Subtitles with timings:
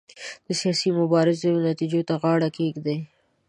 [0.45, 2.97] د سیاسي مبارزو نتیجو ته غاړه کېږدي.